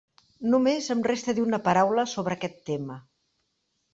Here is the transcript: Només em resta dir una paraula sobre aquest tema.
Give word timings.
Només 0.53 0.87
em 0.95 1.03
resta 1.07 1.35
dir 1.39 1.43
una 1.43 1.59
paraula 1.67 2.07
sobre 2.15 2.37
aquest 2.39 2.57
tema. 2.71 2.97